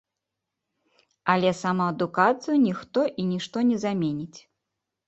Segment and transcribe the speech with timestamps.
[1.35, 4.39] Але самаадукацыю ніхто і нішто не заменіць.